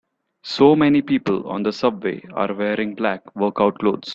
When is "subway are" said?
1.71-2.51